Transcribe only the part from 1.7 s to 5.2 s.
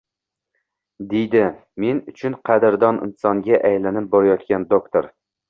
men uchun qadrdon insonga aylanib borayotgan doktor